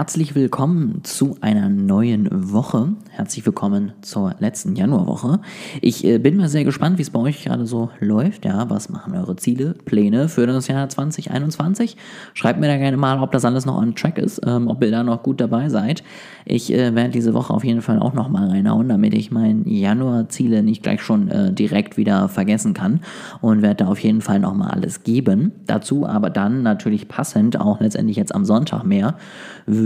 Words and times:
Herzlich 0.00 0.34
willkommen 0.34 1.00
zu 1.02 1.36
einer 1.42 1.68
neuen 1.68 2.26
Woche. 2.32 2.94
Herzlich 3.10 3.44
willkommen 3.44 3.92
zur 4.00 4.34
letzten 4.38 4.74
Januarwoche. 4.74 5.40
Ich 5.82 6.06
äh, 6.06 6.16
bin 6.16 6.38
mal 6.38 6.48
sehr 6.48 6.64
gespannt, 6.64 6.96
wie 6.96 7.02
es 7.02 7.10
bei 7.10 7.20
euch 7.20 7.44
gerade 7.44 7.66
so 7.66 7.90
läuft. 8.00 8.46
Ja, 8.46 8.70
was 8.70 8.88
machen 8.88 9.14
eure 9.14 9.36
Ziele, 9.36 9.74
Pläne 9.84 10.30
für 10.30 10.46
das 10.46 10.68
Jahr 10.68 10.88
2021? 10.88 11.98
Schreibt 12.32 12.60
mir 12.60 12.68
da 12.68 12.78
gerne 12.78 12.96
mal, 12.96 13.22
ob 13.22 13.30
das 13.32 13.44
alles 13.44 13.66
noch 13.66 13.76
on 13.76 13.94
track 13.94 14.16
ist, 14.16 14.40
ähm, 14.46 14.68
ob 14.68 14.82
ihr 14.82 14.90
da 14.90 15.02
noch 15.02 15.22
gut 15.22 15.38
dabei 15.38 15.68
seid. 15.68 16.02
Ich 16.46 16.72
äh, 16.72 16.94
werde 16.94 17.10
diese 17.10 17.34
Woche 17.34 17.52
auf 17.52 17.62
jeden 17.62 17.82
Fall 17.82 17.98
auch 17.98 18.14
noch 18.14 18.30
mal 18.30 18.48
reinhauen, 18.48 18.88
damit 18.88 19.12
ich 19.12 19.30
meine 19.30 19.68
Januar-Ziele 19.68 20.62
nicht 20.62 20.82
gleich 20.82 21.02
schon 21.02 21.28
äh, 21.28 21.52
direkt 21.52 21.98
wieder 21.98 22.30
vergessen 22.30 22.72
kann 22.72 23.00
und 23.42 23.60
werde 23.60 23.84
da 23.84 23.88
auf 23.88 23.98
jeden 23.98 24.22
Fall 24.22 24.40
noch 24.40 24.54
mal 24.54 24.70
alles 24.70 25.02
geben. 25.02 25.52
Dazu 25.66 26.06
aber 26.06 26.30
dann 26.30 26.62
natürlich 26.62 27.06
passend 27.06 27.60
auch 27.60 27.80
letztendlich 27.80 28.16
jetzt 28.16 28.34
am 28.34 28.46
Sonntag 28.46 28.84
mehr 28.84 29.16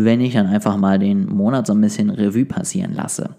wenn 0.05 0.21
ich 0.21 0.35
dann 0.35 0.47
einfach 0.47 0.77
mal 0.77 0.99
den 0.99 1.27
Monat 1.27 1.67
so 1.67 1.73
ein 1.73 1.81
bisschen 1.81 2.11
Revue 2.11 2.45
passieren 2.45 2.95
lasse. 2.95 3.31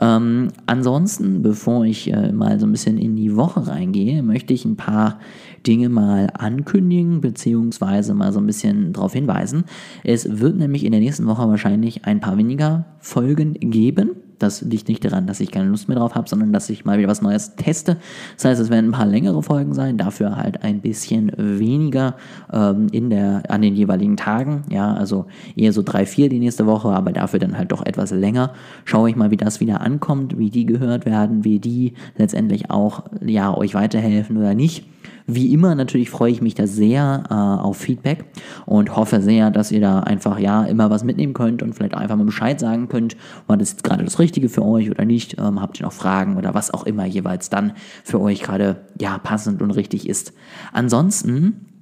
Ähm, 0.00 0.48
ansonsten, 0.66 1.42
bevor 1.42 1.84
ich 1.84 2.12
äh, 2.12 2.32
mal 2.32 2.58
so 2.58 2.66
ein 2.66 2.72
bisschen 2.72 2.98
in 2.98 3.16
die 3.16 3.36
Woche 3.36 3.66
reingehe, 3.66 4.22
möchte 4.22 4.52
ich 4.54 4.64
ein 4.64 4.76
paar 4.76 5.18
Dinge 5.66 5.88
mal 5.88 6.28
ankündigen, 6.38 7.20
beziehungsweise 7.20 8.14
mal 8.14 8.32
so 8.32 8.40
ein 8.40 8.46
bisschen 8.46 8.92
darauf 8.92 9.12
hinweisen. 9.12 9.64
Es 10.04 10.40
wird 10.40 10.56
nämlich 10.56 10.84
in 10.84 10.92
der 10.92 11.00
nächsten 11.00 11.26
Woche 11.26 11.48
wahrscheinlich 11.48 12.04
ein 12.04 12.20
paar 12.20 12.36
weniger 12.36 12.86
Folgen 12.98 13.54
geben. 13.54 14.10
Das 14.38 14.62
liegt 14.62 14.88
nicht 14.88 15.04
daran, 15.04 15.26
dass 15.26 15.40
ich 15.40 15.50
keine 15.50 15.68
Lust 15.68 15.88
mehr 15.88 15.96
drauf 15.96 16.14
habe, 16.14 16.28
sondern 16.28 16.52
dass 16.52 16.68
ich 16.70 16.84
mal 16.84 16.98
wieder 16.98 17.08
was 17.08 17.22
Neues 17.22 17.56
teste. 17.56 17.96
Das 18.36 18.44
heißt, 18.44 18.60
es 18.60 18.70
werden 18.70 18.90
ein 18.90 18.92
paar 18.92 19.06
längere 19.06 19.42
Folgen 19.42 19.74
sein, 19.74 19.96
dafür 19.96 20.36
halt 20.36 20.62
ein 20.62 20.80
bisschen 20.80 21.32
weniger 21.36 22.16
ähm, 22.52 22.88
in 22.92 23.10
der, 23.10 23.42
an 23.48 23.62
den 23.62 23.74
jeweiligen 23.74 24.16
Tagen. 24.16 24.62
Ja, 24.70 24.94
also 24.94 25.26
eher 25.56 25.72
so 25.72 25.82
drei, 25.82 26.06
vier 26.06 26.28
die 26.28 26.38
nächste 26.38 26.66
Woche, 26.66 26.88
aber 26.88 27.12
dafür 27.12 27.38
dann 27.38 27.56
halt 27.56 27.72
doch 27.72 27.84
etwas 27.84 28.10
länger. 28.10 28.52
Schaue 28.84 29.10
ich 29.10 29.16
mal, 29.16 29.30
wie 29.30 29.36
das 29.36 29.60
wieder 29.60 29.80
ankommt, 29.80 30.38
wie 30.38 30.50
die 30.50 30.66
gehört 30.66 31.06
werden, 31.06 31.44
wie 31.44 31.58
die 31.58 31.94
letztendlich 32.16 32.70
auch 32.70 33.04
ja, 33.24 33.56
euch 33.56 33.74
weiterhelfen 33.74 34.36
oder 34.36 34.54
nicht. 34.54 34.84
Wie 35.26 35.52
immer 35.52 35.74
natürlich 35.74 36.10
freue 36.10 36.30
ich 36.30 36.40
mich 36.40 36.54
da 36.54 36.66
sehr 36.66 37.24
äh, 37.28 37.34
auf 37.34 37.78
Feedback 37.78 38.24
und 38.64 38.94
hoffe 38.94 39.20
sehr, 39.20 39.50
dass 39.50 39.72
ihr 39.72 39.80
da 39.80 40.00
einfach 40.00 40.38
ja 40.38 40.64
immer 40.64 40.90
was 40.90 41.04
mitnehmen 41.04 41.34
könnt 41.34 41.62
und 41.62 41.74
vielleicht 41.74 41.94
einfach 41.94 42.16
mal 42.16 42.24
Bescheid 42.24 42.60
sagen 42.60 42.88
könnt, 42.88 43.16
war 43.46 43.56
das 43.56 43.72
jetzt 43.72 43.84
gerade 43.84 44.04
das 44.04 44.18
Richtige 44.18 44.48
für 44.48 44.64
euch 44.64 44.90
oder 44.90 45.04
nicht? 45.04 45.38
Ähm, 45.38 45.60
habt 45.60 45.80
ihr 45.80 45.86
noch 45.86 45.92
Fragen 45.92 46.36
oder 46.36 46.54
was 46.54 46.72
auch 46.72 46.84
immer 46.84 47.06
jeweils 47.06 47.50
dann 47.50 47.72
für 48.04 48.20
euch 48.20 48.42
gerade 48.42 48.86
ja 49.00 49.18
passend 49.18 49.62
und 49.62 49.72
richtig 49.72 50.08
ist. 50.08 50.32
Ansonsten 50.72 51.75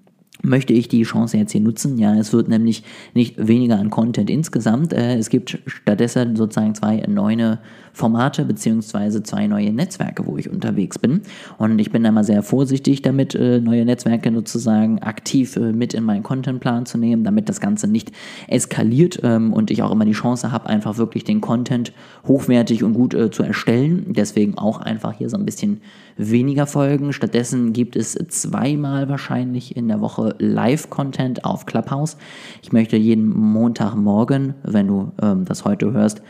möchte 0.44 0.72
ich 0.72 0.88
die 0.88 1.02
Chance 1.02 1.38
jetzt 1.38 1.52
hier 1.52 1.60
nutzen. 1.60 1.98
Ja, 1.98 2.14
es 2.14 2.32
wird 2.32 2.48
nämlich 2.48 2.84
nicht 3.14 3.34
weniger 3.38 3.78
an 3.78 3.90
Content 3.90 4.30
insgesamt. 4.30 4.92
Äh, 4.92 5.16
es 5.16 5.30
gibt 5.30 5.58
stattdessen 5.66 6.36
sozusagen 6.36 6.74
zwei 6.74 7.02
neue 7.08 7.58
Formate 7.92 8.44
beziehungsweise 8.44 9.22
zwei 9.22 9.46
neue 9.46 9.72
Netzwerke, 9.72 10.26
wo 10.26 10.36
ich 10.36 10.50
unterwegs 10.50 10.98
bin. 10.98 11.22
Und 11.58 11.78
ich 11.78 11.92
bin 11.92 12.02
da 12.02 12.10
mal 12.10 12.24
sehr 12.24 12.42
vorsichtig 12.42 13.02
damit, 13.02 13.34
äh, 13.34 13.60
neue 13.60 13.84
Netzwerke 13.84 14.32
sozusagen 14.32 14.98
aktiv 14.98 15.56
äh, 15.56 15.72
mit 15.72 15.94
in 15.94 16.04
meinen 16.04 16.22
Contentplan 16.22 16.86
zu 16.86 16.98
nehmen, 16.98 17.24
damit 17.24 17.48
das 17.48 17.60
Ganze 17.60 17.86
nicht 17.86 18.12
eskaliert 18.48 19.20
ähm, 19.22 19.52
und 19.52 19.70
ich 19.70 19.82
auch 19.82 19.92
immer 19.92 20.04
die 20.04 20.12
Chance 20.12 20.50
habe, 20.50 20.68
einfach 20.68 20.98
wirklich 20.98 21.24
den 21.24 21.40
Content 21.40 21.92
hochwertig 22.26 22.82
und 22.82 22.94
gut 22.94 23.14
zu 23.30 23.42
erstellen. 23.42 24.06
Deswegen 24.08 24.58
auch 24.58 24.80
einfach 24.80 25.12
hier 25.12 25.28
so 25.28 25.36
ein 25.36 25.44
bisschen 25.44 25.80
weniger 26.16 26.66
Folgen. 26.66 27.12
Stattdessen 27.12 27.72
gibt 27.72 27.96
es 27.96 28.14
zweimal 28.28 29.08
wahrscheinlich 29.08 29.76
in 29.76 29.88
der 29.88 30.00
Woche 30.00 30.33
Live-Content 30.38 31.44
auf 31.44 31.66
Clubhouse. 31.66 32.16
Ich 32.62 32.72
möchte 32.72 32.96
jeden 32.96 33.28
Montagmorgen, 33.28 34.54
wenn 34.62 34.86
du 34.86 35.12
ähm, 35.22 35.44
das 35.44 35.64
heute 35.64 35.92
hörst, 35.92 36.22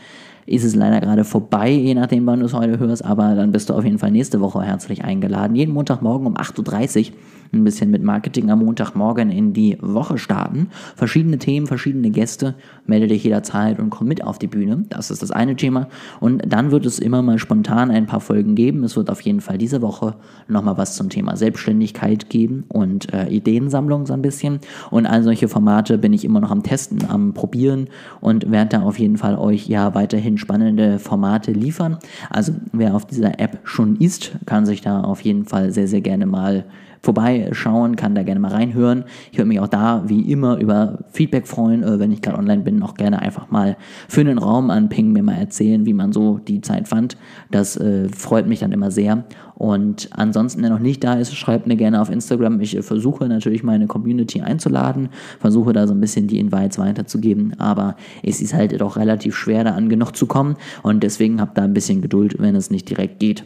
ist 0.45 0.63
es 0.63 0.75
leider 0.75 1.01
gerade 1.01 1.23
vorbei, 1.23 1.71
je 1.71 1.95
nachdem, 1.95 2.25
wann 2.27 2.39
du 2.39 2.45
es 2.45 2.53
heute 2.53 2.77
hörst, 2.77 3.03
aber 3.03 3.33
dann 3.35 3.51
bist 3.51 3.69
du 3.69 3.73
auf 3.73 3.83
jeden 3.83 3.97
Fall 3.97 4.11
nächste 4.11 4.41
Woche 4.41 4.61
herzlich 4.61 5.03
eingeladen. 5.03 5.55
Jeden 5.55 5.73
Montagmorgen 5.73 6.27
um 6.27 6.37
8.30 6.37 7.09
Uhr 7.09 7.15
ein 7.55 7.63
bisschen 7.63 7.91
mit 7.91 8.03
Marketing 8.03 8.49
am 8.51 8.59
Montagmorgen 8.59 9.29
in 9.29 9.53
die 9.53 9.77
Woche 9.81 10.17
starten. 10.17 10.69
Verschiedene 10.95 11.37
Themen, 11.37 11.67
verschiedene 11.67 12.09
Gäste. 12.09 12.55
Melde 12.85 13.07
dich 13.07 13.23
jederzeit 13.23 13.79
und 13.79 13.89
komm 13.89 14.07
mit 14.07 14.23
auf 14.23 14.39
die 14.39 14.47
Bühne. 14.47 14.85
Das 14.89 15.11
ist 15.11 15.21
das 15.21 15.31
eine 15.31 15.55
Thema. 15.55 15.87
Und 16.19 16.43
dann 16.47 16.71
wird 16.71 16.85
es 16.85 16.99
immer 16.99 17.21
mal 17.21 17.39
spontan 17.39 17.91
ein 17.91 18.05
paar 18.05 18.19
Folgen 18.19 18.55
geben. 18.55 18.83
Es 18.83 18.95
wird 18.95 19.09
auf 19.09 19.21
jeden 19.21 19.41
Fall 19.41 19.57
diese 19.57 19.81
Woche 19.81 20.15
nochmal 20.47 20.77
was 20.77 20.95
zum 20.95 21.09
Thema 21.09 21.35
Selbstständigkeit 21.35 22.29
geben 22.29 22.65
und 22.67 23.13
äh, 23.13 23.27
Ideensammlung 23.27 24.05
so 24.05 24.13
ein 24.13 24.21
bisschen. 24.21 24.59
Und 24.91 25.05
all 25.05 25.23
solche 25.23 25.47
Formate 25.47 25.97
bin 25.97 26.13
ich 26.13 26.25
immer 26.25 26.39
noch 26.39 26.51
am 26.51 26.63
Testen, 26.63 26.99
am 27.09 27.33
Probieren 27.33 27.87
und 28.21 28.51
werde 28.51 28.77
da 28.77 28.81
auf 28.83 28.99
jeden 28.99 29.17
Fall 29.17 29.37
euch 29.37 29.67
ja 29.67 29.95
weiterhin 29.95 30.37
spannende 30.37 30.99
Formate 30.99 31.51
liefern. 31.51 31.97
Also 32.29 32.53
wer 32.71 32.95
auf 32.95 33.05
dieser 33.05 33.39
App 33.39 33.59
schon 33.63 33.95
ist, 33.97 34.31
kann 34.45 34.65
sich 34.65 34.81
da 34.81 35.01
auf 35.01 35.21
jeden 35.21 35.45
Fall 35.45 35.71
sehr, 35.71 35.87
sehr 35.87 36.01
gerne 36.01 36.25
mal 36.25 36.65
vorbeischauen, 37.05 37.95
kann 37.95 38.15
da 38.15 38.23
gerne 38.23 38.39
mal 38.39 38.51
reinhören. 38.51 39.05
Ich 39.31 39.37
würde 39.37 39.47
mich 39.47 39.59
auch 39.59 39.67
da 39.67 40.03
wie 40.07 40.31
immer 40.31 40.57
über 40.57 40.99
Feedback 41.11 41.47
freuen, 41.47 41.83
äh, 41.83 41.99
wenn 41.99 42.11
ich 42.11 42.21
gerade 42.21 42.37
online 42.37 42.63
bin, 42.63 42.83
auch 42.83 42.95
gerne 42.95 43.21
einfach 43.21 43.49
mal 43.51 43.77
für 44.09 44.21
einen 44.21 44.39
Raum 44.39 44.69
anpingen, 44.69 45.13
mir 45.13 45.23
mal 45.23 45.35
erzählen, 45.35 45.85
wie 45.85 45.93
man 45.93 46.11
so 46.11 46.39
die 46.39 46.61
Zeit 46.61 46.87
fand. 46.87 47.15
Das 47.51 47.77
äh, 47.77 48.09
freut 48.09 48.47
mich 48.47 48.59
dann 48.59 48.71
immer 48.71 48.91
sehr. 48.91 49.23
Und 49.53 50.09
ansonsten, 50.11 50.61
wer 50.63 50.69
noch 50.69 50.79
nicht 50.79 51.03
da 51.03 51.13
ist, 51.13 51.33
schreibt 51.35 51.65
mir 51.67 51.77
gerne 51.77 52.01
auf 52.01 52.09
Instagram. 52.09 52.59
Ich 52.59 52.75
äh, 52.75 52.81
versuche 52.81 53.27
natürlich 53.27 53.63
meine 53.63 53.87
Community 53.87 54.41
einzuladen, 54.41 55.09
versuche 55.39 55.73
da 55.73 55.87
so 55.87 55.93
ein 55.93 56.01
bisschen 56.01 56.27
die 56.27 56.39
Invites 56.39 56.79
weiterzugeben, 56.79 57.53
aber 57.59 57.95
es 58.23 58.41
ist 58.41 58.53
halt 58.53 58.79
doch 58.81 58.97
relativ 58.97 59.35
schwer, 59.35 59.63
da 59.63 59.71
an 59.71 59.89
genug 59.89 60.13
zu 60.15 60.25
kommen 60.25 60.55
und 60.83 61.03
deswegen 61.03 61.39
habt 61.39 61.57
da 61.57 61.63
ein 61.63 61.73
bisschen 61.73 62.01
Geduld, 62.01 62.35
wenn 62.39 62.55
es 62.55 62.71
nicht 62.71 62.89
direkt 62.89 63.19
geht. 63.19 63.45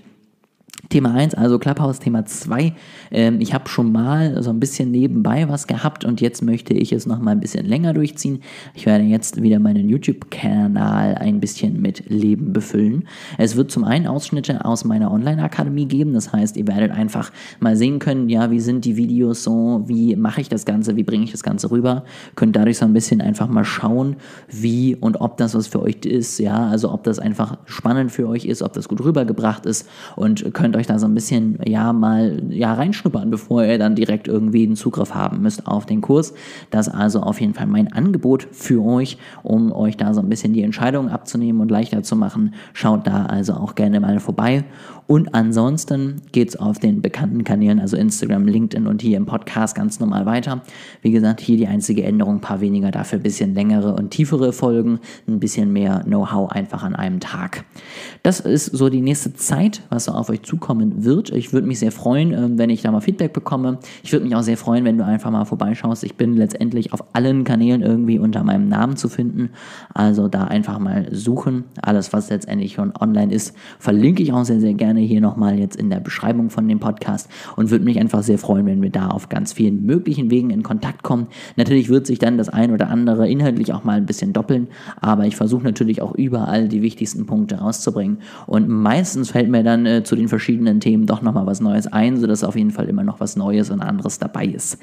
Thema 0.87 1.13
1, 1.13 1.35
also 1.35 1.59
Clubhouse, 1.59 1.99
Thema 1.99 2.25
2. 2.25 2.73
Ähm, 3.11 3.41
ich 3.41 3.53
habe 3.53 3.67
schon 3.67 3.91
mal 3.91 4.41
so 4.41 4.49
ein 4.49 4.61
bisschen 4.61 4.91
nebenbei 4.91 5.49
was 5.49 5.67
gehabt 5.67 6.05
und 6.05 6.21
jetzt 6.21 6.41
möchte 6.41 6.73
ich 6.73 6.93
es 6.93 7.05
noch 7.05 7.19
mal 7.19 7.31
ein 7.31 7.41
bisschen 7.41 7.65
länger 7.65 7.93
durchziehen. 7.93 8.41
Ich 8.73 8.85
werde 8.85 9.03
jetzt 9.03 9.41
wieder 9.41 9.59
meinen 9.59 9.89
YouTube-Kanal 9.89 11.15
ein 11.15 11.41
bisschen 11.41 11.81
mit 11.81 12.09
Leben 12.09 12.53
befüllen. 12.53 13.07
Es 13.37 13.57
wird 13.57 13.71
zum 13.71 13.83
einen 13.83 14.07
Ausschnitte 14.07 14.63
aus 14.63 14.85
meiner 14.85 15.11
Online-Akademie 15.11 15.85
geben. 15.85 16.13
Das 16.13 16.31
heißt, 16.31 16.55
ihr 16.55 16.67
werdet 16.67 16.91
einfach 16.91 17.31
mal 17.59 17.75
sehen 17.75 17.99
können, 17.99 18.29
ja, 18.29 18.49
wie 18.49 18.61
sind 18.61 18.85
die 18.85 18.95
Videos 18.95 19.43
so, 19.43 19.83
wie 19.85 20.15
mache 20.15 20.39
ich 20.39 20.47
das 20.47 20.63
Ganze, 20.65 20.95
wie 20.95 21.03
bringe 21.03 21.25
ich 21.25 21.31
das 21.31 21.43
Ganze 21.43 21.71
rüber. 21.71 22.05
Könnt 22.35 22.55
dadurch 22.55 22.77
so 22.77 22.85
ein 22.85 22.93
bisschen 22.93 23.19
einfach 23.21 23.49
mal 23.49 23.65
schauen, 23.65 24.15
wie 24.47 24.95
und 24.95 25.19
ob 25.19 25.37
das 25.37 25.55
was 25.55 25.67
für 25.67 25.81
euch 25.81 26.05
ist. 26.05 26.39
Ja, 26.39 26.67
also 26.69 26.91
ob 26.93 27.03
das 27.03 27.19
einfach 27.19 27.57
spannend 27.65 28.11
für 28.13 28.29
euch 28.29 28.45
ist, 28.45 28.61
ob 28.61 28.71
das 28.73 28.87
gut 28.87 29.03
rübergebracht 29.03 29.65
ist 29.65 29.89
und 30.15 30.53
könnt 30.53 30.68
euch 30.75 30.87
da 30.87 30.99
so 30.99 31.07
ein 31.07 31.13
bisschen 31.13 31.59
ja 31.65 31.93
mal 31.93 32.41
ja 32.49 32.73
reinschnuppern, 32.73 33.29
bevor 33.29 33.63
ihr 33.63 33.77
dann 33.77 33.95
direkt 33.95 34.27
irgendwie 34.27 34.65
einen 34.65 34.75
Zugriff 34.75 35.13
haben 35.13 35.41
müsst 35.41 35.67
auf 35.67 35.85
den 35.85 36.01
Kurs. 36.01 36.33
Das 36.71 36.87
ist 36.87 36.93
also 36.93 37.21
auf 37.21 37.41
jeden 37.41 37.53
Fall 37.53 37.67
mein 37.67 37.91
Angebot 37.91 38.47
für 38.51 38.83
euch, 38.83 39.17
um 39.43 39.71
euch 39.71 39.97
da 39.97 40.13
so 40.13 40.21
ein 40.21 40.29
bisschen 40.29 40.53
die 40.53 40.63
Entscheidung 40.63 41.09
abzunehmen 41.09 41.61
und 41.61 41.71
leichter 41.71 42.03
zu 42.03 42.15
machen. 42.15 42.53
Schaut 42.73 43.07
da 43.07 43.25
also 43.25 43.53
auch 43.53 43.75
gerne 43.75 43.99
mal 43.99 44.19
vorbei. 44.19 44.63
Und 45.07 45.33
ansonsten 45.33 46.21
geht 46.31 46.49
es 46.49 46.55
auf 46.55 46.77
den 46.77 47.01
bekannten 47.01 47.43
Kanälen, 47.43 47.79
also 47.79 47.97
Instagram, 47.97 48.45
LinkedIn 48.45 48.85
und 48.85 49.01
hier 49.01 49.17
im 49.17 49.25
Podcast 49.25 49.75
ganz 49.75 49.99
normal 49.99 50.27
weiter. 50.27 50.61
Wie 51.01 51.09
gesagt, 51.09 51.41
hier 51.41 51.57
die 51.57 51.65
einzige 51.65 52.03
Änderung, 52.03 52.35
ein 52.35 52.41
paar 52.41 52.61
weniger, 52.61 52.91
dafür 52.91 53.17
ein 53.17 53.23
bisschen 53.23 53.55
längere 53.55 53.95
und 53.95 54.11
tiefere 54.11 54.53
Folgen, 54.53 54.99
ein 55.27 55.39
bisschen 55.39 55.73
mehr 55.73 56.03
Know-how 56.03 56.51
einfach 56.51 56.83
an 56.83 56.95
einem 56.95 57.19
Tag. 57.19 57.65
Das 58.21 58.39
ist 58.39 58.65
so 58.65 58.89
die 58.89 59.01
nächste 59.01 59.33
Zeit, 59.33 59.81
was 59.89 60.05
so 60.05 60.11
auf 60.11 60.29
euch 60.29 60.43
zukommt 60.43 60.58
kommen 60.59 61.03
wird. 61.03 61.31
Ich 61.31 61.53
würde 61.53 61.67
mich 61.67 61.79
sehr 61.79 61.91
freuen, 61.91 62.33
ähm, 62.33 62.57
wenn 62.57 62.69
ich 62.69 62.81
da 62.81 62.91
mal 62.91 63.01
Feedback 63.01 63.33
bekomme. 63.33 63.79
Ich 64.03 64.11
würde 64.11 64.25
mich 64.25 64.35
auch 64.35 64.41
sehr 64.41 64.57
freuen, 64.57 64.85
wenn 64.85 64.97
du 64.97 65.05
einfach 65.05 65.31
mal 65.31 65.45
vorbeischaust. 65.45 66.03
Ich 66.03 66.15
bin 66.15 66.35
letztendlich 66.35 66.93
auf 66.93 67.03
allen 67.13 67.43
Kanälen 67.43 67.81
irgendwie 67.81 68.19
unter 68.19 68.43
meinem 68.43 68.67
Namen 68.67 68.97
zu 68.97 69.09
finden. 69.09 69.49
Also 69.93 70.27
da 70.27 70.45
einfach 70.45 70.79
mal 70.79 71.07
suchen. 71.11 71.65
Alles, 71.81 72.13
was 72.13 72.29
letztendlich 72.29 72.73
schon 72.73 72.93
online 72.99 73.33
ist, 73.33 73.55
verlinke 73.79 74.23
ich 74.23 74.33
auch 74.33 74.45
sehr, 74.45 74.59
sehr 74.59 74.73
gerne 74.73 74.99
hier 74.99 75.21
nochmal 75.21 75.57
jetzt 75.59 75.75
in 75.75 75.89
der 75.89 75.99
Beschreibung 75.99 76.49
von 76.49 76.67
dem 76.67 76.79
Podcast 76.79 77.29
und 77.55 77.71
würde 77.71 77.85
mich 77.85 77.99
einfach 77.99 78.23
sehr 78.23 78.37
freuen, 78.37 78.65
wenn 78.65 78.81
wir 78.81 78.89
da 78.89 79.07
auf 79.07 79.29
ganz 79.29 79.53
vielen 79.53 79.85
möglichen 79.85 80.31
Wegen 80.31 80.49
in 80.49 80.63
Kontakt 80.63 81.03
kommen. 81.03 81.27
Natürlich 81.55 81.89
wird 81.89 82.07
sich 82.07 82.19
dann 82.19 82.37
das 82.37 82.49
ein 82.49 82.71
oder 82.71 82.89
andere 82.89 83.29
inhaltlich 83.29 83.73
auch 83.73 83.83
mal 83.83 83.97
ein 83.97 84.05
bisschen 84.05 84.33
doppeln, 84.33 84.67
aber 85.01 85.25
ich 85.25 85.35
versuche 85.35 85.63
natürlich 85.63 86.01
auch 86.01 86.15
überall 86.15 86.67
die 86.67 86.81
wichtigsten 86.81 87.25
Punkte 87.25 87.55
rauszubringen. 87.55 88.19
Und 88.47 88.67
meistens 88.67 89.31
fällt 89.31 89.49
mir 89.49 89.63
dann 89.63 89.85
äh, 89.85 90.03
zu 90.03 90.15
den 90.15 90.27
verschiedenen 90.27 90.48
verschiedenen 90.49 90.79
Themen 90.79 91.05
doch 91.05 91.21
nochmal 91.21 91.45
was 91.45 91.61
Neues 91.61 91.85
ein, 91.85 92.17
sodass 92.17 92.43
auf 92.43 92.55
jeden 92.55 92.71
Fall 92.71 92.89
immer 92.89 93.03
noch 93.03 93.19
was 93.19 93.35
Neues 93.35 93.69
und 93.69 93.81
anderes 93.81 94.17
dabei 94.17 94.45
ist. 94.45 94.79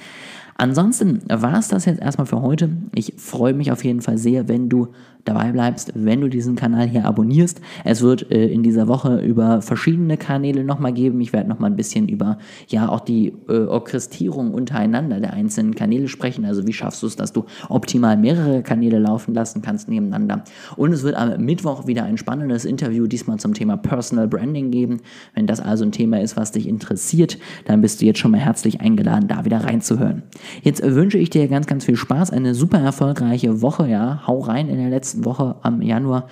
Ansonsten 0.54 1.22
war 1.28 1.58
es 1.58 1.66
das 1.66 1.86
jetzt 1.86 2.00
erstmal 2.00 2.26
für 2.26 2.40
heute. 2.40 2.70
Ich 2.94 3.14
freue 3.16 3.52
mich 3.52 3.72
auf 3.72 3.84
jeden 3.84 4.00
Fall 4.00 4.16
sehr, 4.16 4.46
wenn 4.46 4.68
du 4.68 4.88
dabei 5.28 5.52
bleibst, 5.52 5.92
wenn 5.94 6.20
du 6.20 6.28
diesen 6.28 6.56
Kanal 6.56 6.86
hier 6.88 7.04
abonnierst. 7.04 7.60
Es 7.84 8.02
wird 8.02 8.30
äh, 8.30 8.46
in 8.46 8.62
dieser 8.62 8.88
Woche 8.88 9.20
über 9.20 9.60
verschiedene 9.60 10.16
Kanäle 10.16 10.64
nochmal 10.64 10.92
geben. 10.92 11.20
Ich 11.20 11.32
werde 11.32 11.48
nochmal 11.48 11.70
ein 11.70 11.76
bisschen 11.76 12.08
über 12.08 12.38
ja 12.68 12.88
auch 12.88 13.00
die 13.00 13.34
äh, 13.48 13.66
Orchestrierung 13.66 14.54
untereinander 14.54 15.20
der 15.20 15.32
einzelnen 15.32 15.74
Kanäle 15.74 16.08
sprechen. 16.08 16.44
Also 16.44 16.66
wie 16.66 16.72
schaffst 16.72 17.02
du 17.02 17.06
es, 17.06 17.16
dass 17.16 17.32
du 17.32 17.44
optimal 17.68 18.16
mehrere 18.16 18.62
Kanäle 18.62 18.98
laufen 18.98 19.34
lassen 19.34 19.62
kannst 19.62 19.88
nebeneinander. 19.88 20.44
Und 20.76 20.92
es 20.92 21.02
wird 21.02 21.16
am 21.16 21.44
Mittwoch 21.44 21.86
wieder 21.86 22.04
ein 22.04 22.18
spannendes 22.18 22.64
Interview, 22.64 23.06
diesmal 23.06 23.38
zum 23.38 23.54
Thema 23.54 23.76
Personal 23.76 24.28
Branding 24.28 24.70
geben. 24.70 24.98
Wenn 25.34 25.46
das 25.46 25.60
also 25.60 25.84
ein 25.84 25.92
Thema 25.92 26.20
ist, 26.20 26.36
was 26.36 26.52
dich 26.52 26.68
interessiert, 26.68 27.38
dann 27.64 27.80
bist 27.80 28.00
du 28.00 28.06
jetzt 28.06 28.18
schon 28.18 28.30
mal 28.30 28.40
herzlich 28.40 28.80
eingeladen, 28.80 29.28
da 29.28 29.44
wieder 29.44 29.64
reinzuhören. 29.64 30.22
Jetzt 30.62 30.82
wünsche 30.82 31.18
ich 31.18 31.30
dir 31.30 31.48
ganz, 31.48 31.66
ganz 31.66 31.84
viel 31.84 31.96
Spaß, 31.96 32.30
eine 32.30 32.54
super 32.54 32.78
erfolgreiche 32.78 33.62
Woche, 33.62 33.88
ja. 33.88 34.26
Hau 34.26 34.38
rein 34.38 34.68
in 34.68 34.78
der 34.78 34.90
letzten 34.90 35.15
Woche 35.24 35.56
am 35.62 35.82
Januar. 35.82 36.28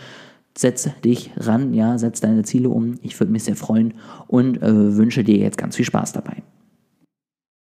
Setz 0.56 0.88
dich 1.04 1.32
ran, 1.36 1.75
ja, 1.75 1.98
setz 1.98 2.20
deine 2.20 2.44
Ziele 2.44 2.69
um. 2.69 2.94
Ich 3.02 3.19
würde 3.19 3.32
mich 3.32 3.44
sehr 3.44 3.56
freuen 3.56 3.94
und 4.28 4.62
äh, 4.62 4.96
wünsche 4.96 5.25
dir 5.25 5.36
jetzt 5.36 5.58
ganz 5.58 5.76
viel 5.76 5.84
Spaß 5.84 6.12
dabei. 6.12 6.42